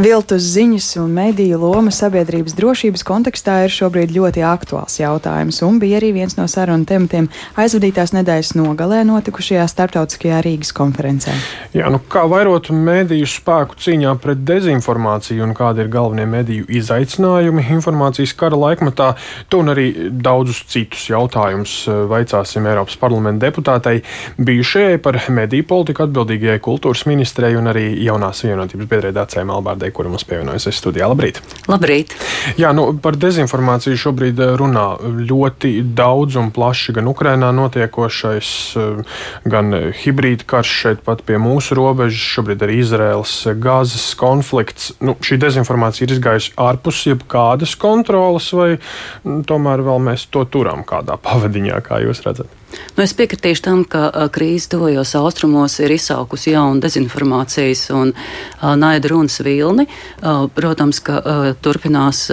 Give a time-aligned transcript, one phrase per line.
[0.00, 5.98] Viltus ziņas un mediju loma sabiedrības drošības kontekstā ir šobrīd ļoti aktuāls jautājums, un bija
[5.98, 7.26] arī viens no sarunu tematiem
[7.60, 11.34] aizvadītās nedēļas nogalē notikušajā starptautiskajā Rīgas konferencē.
[11.76, 17.66] Jā, nu kā vairot mediju spēku cīņā pret dezinformāciju un kādi ir galvenie mediju izaicinājumi
[17.76, 19.10] informācijas kara laikmatā,
[19.52, 24.00] to un arī daudzus citus jautājumus eh, vaicāsim Eiropas parlamenta deputātei,
[24.40, 29.94] bijušajai par mediju politiku atbildīgajai kultūras ministrei un arī jaunās vienotības biedrē Dācijai Melbārdei Zālē,
[29.94, 31.08] kura mums pievienojusies studijā.
[31.10, 31.40] Labrīt!
[31.68, 32.14] Labrīt!
[32.58, 39.02] Jā, nu, par dezinformāciju šobrīd eh, runā ļoti daudz un plaši gan Ukrainā notiekošais, eh,
[39.44, 44.92] gan hibrīda karš šeit pat pie mūsu robežas, šobrīd arī Izraels gāzes konflikts.
[45.00, 48.78] Nu, šī dezinformācija ir izgājusi ārpus jebkādas kontrolas, vai
[49.24, 52.59] nu, tomēr vēl mēs to turam kādā pavadiņā, kā jūs redzat?
[52.96, 59.10] Nu, es piekritīšu tam, ka krīze tuvajos austrumos ir izsaukusi jaunu dezinformācijas un a, naida
[59.12, 59.86] runas vilni.
[60.20, 62.26] A, protams, ka a, turpinās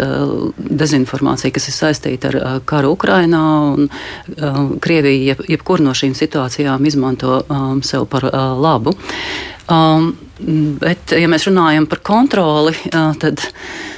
[0.57, 3.43] dezinformācija, kas ir saistīta ar karu Ukrainā,
[3.73, 7.41] un Krievija jeb, jebkur no šīm situācijām izmanto
[7.85, 8.93] sev par labu.
[9.67, 10.13] Um,
[10.79, 13.41] bet, ja mēs runājam par kontroli, uh, tad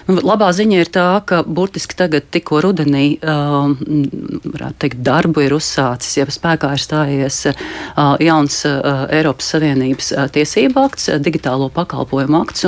[0.08, 3.70] nu, labā ziņa ir tā, ka burtiski tagad, tikko rudenī, uh,
[4.82, 11.12] teikt, darbu ir uzsācis, ja spēkā ir stājies uh, jauns uh, Eiropas Savienības tiesība akts,
[11.22, 12.66] digitālo pakalpojumu akts,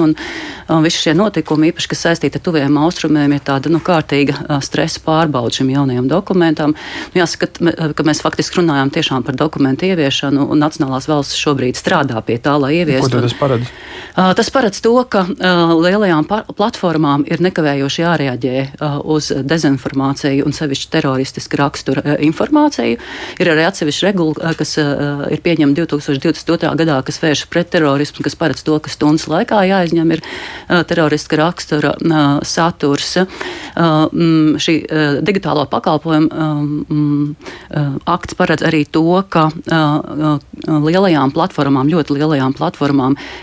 [0.86, 5.58] visi šie notikumi, īpaši, kas saistīti ar tuviem austrumiem, ir tāda nu, kārtīga stresa pārbauda
[5.58, 6.78] šim jaunajam dokumentam.
[7.16, 11.80] Nu, jāsaka, ka, ka mēs faktiski runājam tiešām par dokumentu ieviešanu, un Nacionālās valsts šobrīd
[11.80, 12.91] strādā pie tā, lai ieviestu.
[13.00, 13.72] Ko tad tas paredz?
[14.12, 20.56] Uh, tas paredz to, ka uh, lielajām platformām ir nekavējoši jārēģē uh, uz dezinformāciju un
[20.56, 22.98] sevišķi teroristisku raksturu informāciju.
[23.40, 26.74] Ir arī atsevišķa regula, kas ir pieņemta 2022.
[26.82, 30.24] gadā, kas vērš pret terorismu, kas paredz to, ka stundas laikā jāizņem ir
[30.90, 31.94] teroristiska rakstura
[32.48, 33.16] saturs.
[33.22, 34.76] Mm, šī
[35.24, 36.28] digitālo pakalpojumu
[36.84, 39.48] mm, akts paredz arī to, ka
[40.68, 42.81] lielajām platformām, ļoti lielajām platformām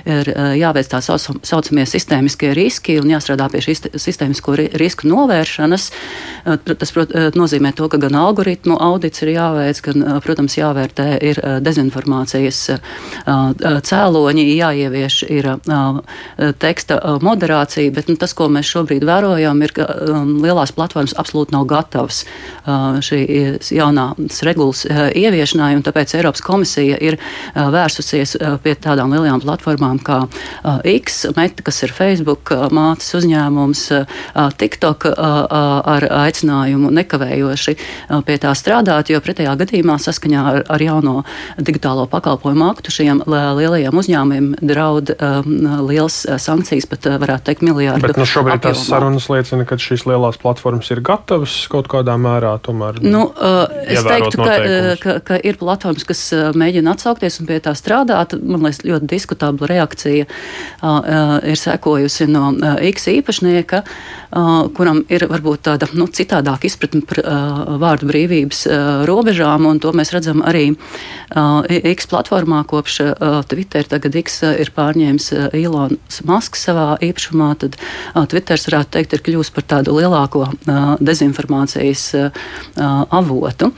[0.08, 5.88] ir eh, jāveic tā saucamie sistēmiskie riski un jāstrādā pie šīs sistēmisko risku novēršanas.
[6.44, 11.08] Eh, tas prot, eh, nozīmē to, ka gan algoritmu audits ir jāveic, gan, protams, jāvērtē
[11.24, 12.58] ir dezinformācijas
[13.88, 15.48] cēloņi, jāievieš ir
[16.60, 21.54] teksta moderācija, bet nu, tas, ko mēs šobrīd vērojam, ir, ka um, lielās platformas absolūti
[21.54, 22.22] nav gatavas
[23.04, 27.18] šīs jaunās regulas ieviešanai, un tāpēc Eiropas komisija ir
[27.54, 30.18] vērsusies pie tādām lielajām platformām kā
[30.84, 33.82] X, Meta, kas ir Facebook mātes uzņēmums,
[34.58, 37.76] TikTok ar aicinājumu nekavējoši
[38.24, 41.24] pie tā strādāt, jo pretējā gadījumā saskaņā ar, ar jauno
[41.58, 45.12] digitālo pakalpojumu aktu šiem lielajiem uzņēmumiem draud
[45.88, 48.06] liels sankcijas, pat varētu teikt miljārdu.
[48.08, 52.56] Bet nu, šobrīd tās sarunas liecina, ka šīs lielās platformas ir gatavas kaut kādā mērā
[52.64, 53.02] tomēr.
[53.04, 53.28] Nu,
[53.84, 54.58] es teiktu, ka,
[55.02, 56.24] ka, ka ir platformas, kas
[56.58, 58.36] mēģina atsaukties un pie tā strādāt.
[58.38, 60.24] Man liekas, ļoti diskutabla reakcija
[61.48, 62.52] ir sekojusi no
[62.88, 63.82] X īpašnieka,
[64.76, 67.20] kuram ir varbūt tāda nu, citādāka izpratne par
[67.82, 68.64] vārdu brīvības
[69.08, 70.70] robežām, un to mēs redzam arī
[71.92, 73.00] X platformā kopš
[73.50, 73.88] Twitter.
[73.88, 77.78] Tagad X ir pārņēmis Ilons Masks savā īpašumā, tad
[78.30, 80.46] Twitters varētu teikt ir kļūst par tādu lielāko
[81.00, 82.10] dezinformācijas
[82.78, 83.72] avotu.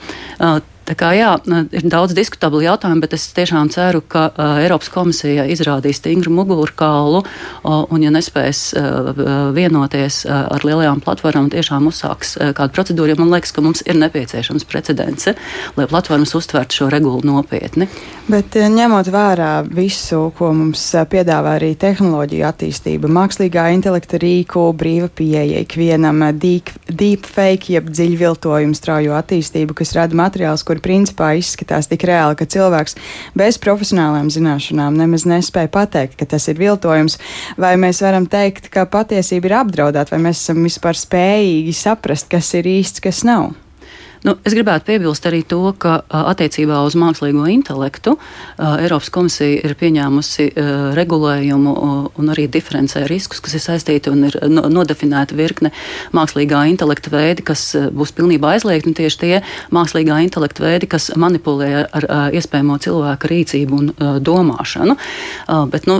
[0.88, 1.30] Tā kā jā,
[1.76, 7.20] ir daudz diskutablu jautājumu, bet es tiešām ceru, ka uh, Eiropas komisija izrādīs stingru mugurkaulu
[7.22, 9.10] uh, un, ja nespēs uh,
[9.54, 13.18] vienoties uh, ar lielajām platformām, tiešām uzsāks uh, kādu procedūru.
[13.20, 15.28] Man liekas, ka mums ir nepieciešams precedents,
[15.76, 17.86] lai platformas uztvertu šo regulu nopietni.
[18.30, 25.62] Bet ņemot vērā visu, ko mums piedāvā arī tehnoloģija attīstība, mākslīgā intelekta rīku, brīva pieeja
[25.64, 27.26] ikvienam, deep, deep
[27.70, 32.94] jeb dziļviltojumu straujo attīstību, kas rada materiāls, kur principā izskatās tik reāli, ka cilvēks
[33.38, 37.18] bez profesionālām zināšanām nemaz nespēja pateikt, ka tas ir viltojums.
[37.60, 42.54] Vai mēs varam teikt, ka patiesība ir apdraudēta, vai mēs esam vispār spējīgi saprast, kas
[42.60, 43.50] ir īsts, kas nav?
[44.20, 48.18] Nu, es gribētu piebilst arī to, ka attiecībā uz mākslīgo intelektu
[48.60, 50.50] Eiropas komisija ir pieņēmusi
[50.98, 51.72] regulējumu
[52.20, 55.70] un arī diferencē riskus, kas ir saistīti un ir nodefinēta virkne
[56.16, 57.62] mākslīgā intelekta veidi, kas
[57.96, 59.38] būs pilnībā aizliegti, tieši tie
[59.72, 63.90] mākslīgā intelekta veidi, kas manipulē ar iespējamo cilvēku rīcību un
[64.20, 64.98] domāšanu.
[65.72, 65.96] Bet nu,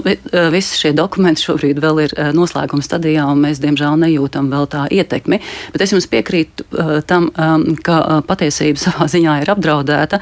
[0.53, 5.41] visi šie dokumenti šobrīd vēl ir noslēguma stadijā, un mēs, diemžēl, nejūtam vēl tā ietekmi.
[5.73, 6.69] Bet es jums piekrītu
[7.09, 7.33] tam,
[7.81, 10.21] ka patiesība savā ziņā ir apdraudēta,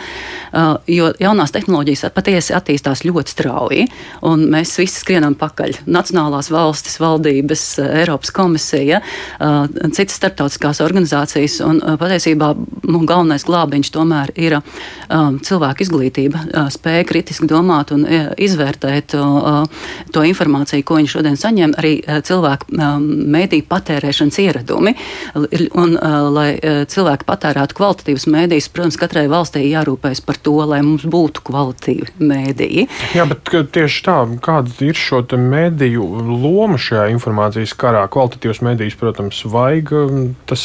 [0.90, 3.86] jo jaunās tehnoloģijas patiesi attīstās ļoti strauji,
[4.28, 5.82] un mēs visi skrienam pakaļ.
[5.88, 7.64] Nacionālās valstis, valdības,
[8.00, 9.00] Eiropas komisija,
[9.38, 12.52] citas starptautiskās organizācijas, un patiesībā
[12.88, 14.58] nu, galvenais glābiņš tomēr ir
[15.48, 16.44] cilvēku izglītība,
[16.74, 19.16] spēja kritiski domāt un izvērtēt
[20.14, 21.94] to informāciju, ko viņi šodien saņem, arī
[22.26, 22.72] cilvēku
[23.34, 24.94] mēdīju patērēšanas ieradumi.
[25.78, 25.96] Un,
[26.34, 26.50] lai
[26.90, 32.86] cilvēki patērētu kvalitatīvus mēdījus, protams, katrai valstī jārūpējas par to, lai mums būtu kvalitīvi mēdīji.
[33.16, 38.04] Jā, bet tieši tā, kāda ir šo mēdīju loma šajā informācijas karā?
[38.12, 39.94] Kvalitatīvs mēdījis, protams, vajag.
[40.48, 40.64] Tas,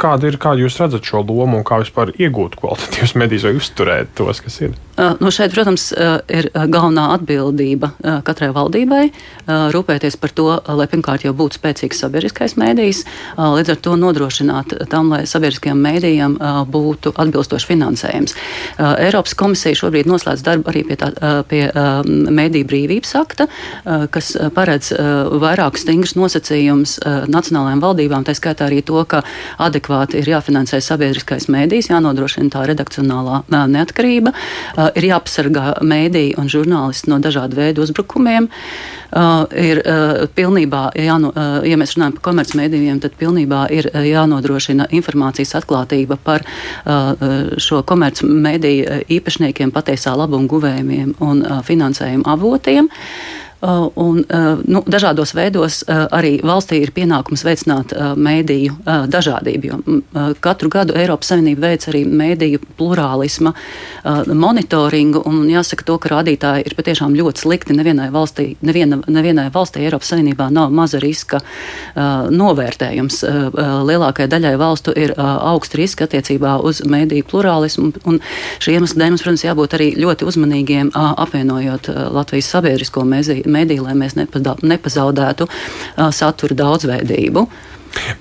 [0.00, 4.16] kāda ir, kāda jūs redzat šo lomu un kā vispār iegūt kvalitatīvus mēdījus vai uzturēt
[4.18, 4.76] tos, kas ir?
[4.94, 5.88] Nu šeit, protams,
[6.30, 7.90] ir galvenā atbildība
[8.26, 9.08] katrai valdībai
[9.74, 10.46] rūpēties par to,
[10.78, 13.00] lai pirmkārt jau būtu spēcīgs sabiedriskais mēdījis,
[13.38, 16.36] līdz ar to nodrošināt tam, lai sabiedriskajiem mēdījiem
[16.70, 18.36] būtu atbilstošs finansējums.
[18.78, 21.10] Eiropas komisija šobrīd noslēdz darbu arī pie, tā,
[21.50, 21.64] pie
[22.06, 23.48] mēdīju brīvības akta,
[24.14, 24.92] kas paredz
[25.42, 27.00] vairākus stingrus nosacījumus
[27.34, 29.24] nacionālajām valdībām, tā skaitā arī to, ka
[29.58, 34.34] adekvāti ir jāfinansē sabiedriskais mēdījis, jānodrošina tā redakcionālā neatkarība
[34.96, 38.48] ir jāpasargā mēdīji un žurnālisti no dažādu veidu uzbrukumiem.
[39.14, 44.02] Uh, ir uh, pilnībā, jāno, uh, ja mēs runājam par komercmedijiem, tad pilnībā ir uh,
[44.02, 52.26] jānodrošina informācijas atklātība par uh, uh šo komercmediju īpašniekiem, patiesā labuma guvējiem un uh, finansējuma
[52.34, 52.90] avotiem.
[53.64, 58.74] Uh, un, uh, nu, dažādos veidos uh, arī valstī ir pienākums veicināt mēdīju
[59.08, 59.68] dažādību.
[59.70, 63.54] Jo katru gadu Eiropas Savienība veic arī mēdīju plurālisma
[64.28, 67.76] monitoringu, jāsaka, to, ka rādītāji ir patiešām ļoti slikti.
[67.78, 71.40] Nevienai valstī, neviena, nevienai valstī Eiropas Savienībā nav maza riska
[72.34, 73.22] novērtējums.
[73.88, 78.20] Lielākajai daļai valstu ir augsts riska attiecībā uz mēdīju plurālismu, un
[78.64, 83.94] šī iemesla dēļ mums, protams, jābūt arī ļoti uzmanīgiem apvienojot Latvijas sabiedrisko mēdīju mediju, lai
[83.98, 87.46] mēs nepazaudētu uh, satura daudzveidību.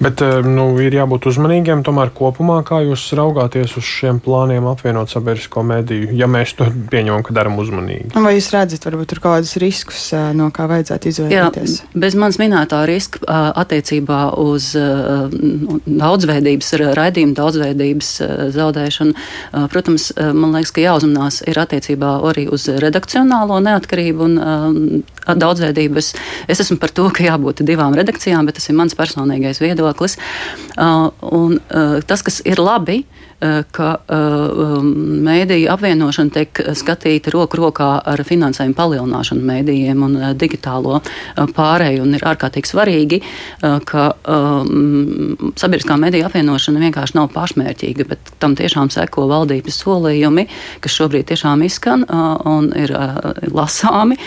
[0.04, 5.12] Bet eh, nu, ir jābūt uzmanīgiem tomēr kopumā, kā jūs raugāties uz šiem plāniem apvienot
[5.12, 8.14] sabiedrisko mediju, ja mēs to pieņemam, ka darām uzmanīgi.
[8.16, 11.78] Vai jūs redzat, varbūt tur kādus riskus, eh, no kā vajadzētu izvairīties?
[11.84, 18.10] Jā, bez manas minētā riska eh, attiecībā uz daudzveidības, raidījumu daudzveidības
[18.56, 19.14] zaudēšanu,
[19.72, 26.12] protams, man liekas, ka jāuzmanās ir attiecībā arī uz redakcionālo neatkarību un daudzveidības.
[26.52, 30.18] Es esmu par to, ka jābūt divām redakcijām, bet tas ir mans personīgais viedoklis.
[30.74, 33.04] Uh, un, uh, tas, kas ir labi,
[33.44, 34.86] Eh, ka um,
[35.26, 41.02] mēdīju apvienošana tiek skatīta roku rokā ar finansējumu palielināšanu mēdījiem un digitālo
[41.58, 42.06] pārēju.
[42.06, 43.20] Un ir ārkārtīgi svarīgi,
[43.90, 50.48] ka um, sabiedriskā mediju apvienošana vienkārši nav pašmērķīga, bet tam tiešām seko valdības solījumi,
[50.84, 52.06] kas šobrīd tiešām izskan
[52.48, 52.94] un ir
[53.52, 54.20] lasāmi,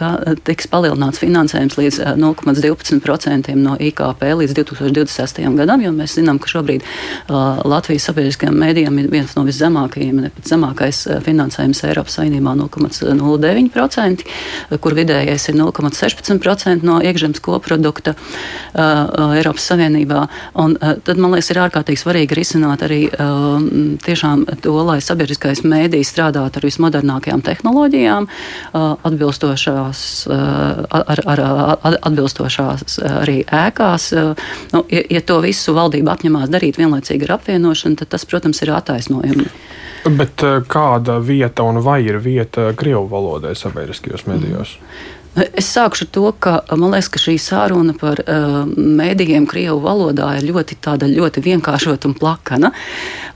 [0.00, 0.10] ka
[0.48, 3.95] tiks palielināts finansējums līdz 0,12% no IKP
[4.42, 5.42] līdz 2026.
[5.56, 6.84] gadam, jo mēs zinām, ka šobrīd
[7.28, 14.24] Latvijas sabiedriskajiem mēdījiem ir viens no viszemākajiem, ne pat zemākais eh, finansējums Eiropas Savienībā- 0,09%,
[14.80, 20.26] kur vidējais ir 0,16% no iekšzemes koprodukta uh, Eiropas Savienībā.
[20.54, 23.60] Un, uh, tad man liekas, ir ārkārtīgi svarīgi risināt arī uh,
[24.04, 28.26] tiešām to, lai sabiedriskais mēdījis strādātu ar vismodernākajām tehnoloģijām,
[28.76, 33.38] atbilstošās, ar, ar, ar, atbilstošās arī
[33.86, 34.12] ēkās.
[34.72, 38.72] Nu, ja, ja to visu valdība apņemās darīt vienlaicīgi ar apvienošanu, tad tas, protams, ir
[38.74, 39.46] attaisnojami.
[40.06, 44.76] Bet eh, kāda vieta un vai ir vieta Krievu valodai sabiedriskajos medijos?
[44.78, 45.15] Mm.
[45.36, 50.30] Es sākšu ar to, ka man liekas, ka šī sāruna par uh, mēdījiem Krievu valodā
[50.38, 50.78] ir ļoti,
[51.12, 52.70] ļoti vienkāršota un plakana.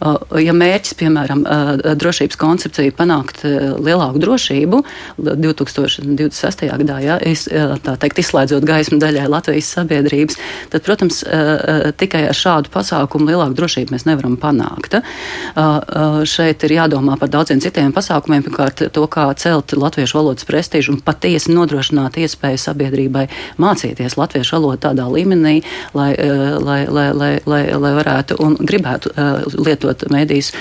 [0.01, 4.81] Uh, ja mērķis, piemēram, uh, drošības koncepcija panākt uh, lielāku drošību
[5.21, 6.65] 2026.
[6.81, 10.41] gadā, ja, es, uh, tā teikt, izslēdzot gaismu daļai Latvijas sabiedrības,
[10.73, 14.97] tad, protams, uh, tikai ar šādu pasākumu lielāku drošību mēs nevaram panākt.
[14.97, 15.05] Uh,
[15.61, 20.97] uh, šeit ir jādomā par daudziem citiem pasākumiem, pirmkārt, to, kā celt latviešu valodas prestižu
[20.97, 23.27] un patiesi nodrošināt nodrošināt iespēju sabiedrībai
[23.59, 25.63] mācīties latviešu valodu tādā līmenī,
[25.95, 30.53] lai, eh, lai, lai, lai, lai, lai varētu un gribētu eh, lietot eh,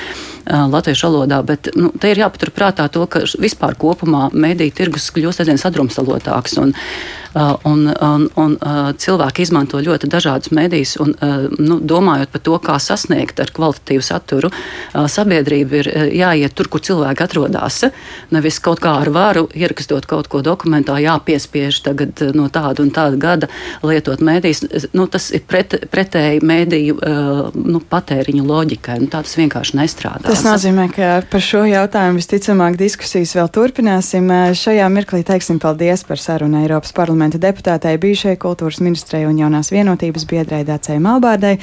[0.48, 1.42] latviešu valodā.
[1.46, 6.60] Bet nu, te ir jāpaturprātā to, ka vispār kopumā mēdīju tirgus kļūst aizvien sadrumstalotāks.
[6.64, 6.76] Un,
[7.38, 8.56] Un, un, un
[8.98, 11.12] cilvēki izmanto ļoti dažādus medijas, un
[11.62, 14.50] nu, domājot par to, kā sasniegt ar kvalitatīvu saturu,
[15.14, 17.84] sabiedrība ir jāiet tur, kur cilvēki atrodas.
[18.34, 23.22] Nevis kaut kā ar varu ierakstot kaut ko dokumentā, jāpiespiež tagad no tāda un tāda
[23.22, 23.52] gada
[23.86, 24.64] lietot mēdīs.
[24.98, 26.98] Nu, tas ir pret, pretēji mēdīju
[27.62, 28.98] nu, patēriņu loģikai.
[29.04, 30.34] Nu, tā tas vienkārši nestrādā.
[30.40, 34.30] Tas nozīmē, ka par šo jautājumu visticamāk diskusijas vēl turpināsim.
[34.56, 40.24] Šajā mirklī teiksim paldies par sarunu Eiropas parlamenta deputātei, bijušajai kultūras ministrei un jaunās vienotības
[40.32, 41.58] biedrai Dācei Malbārdai.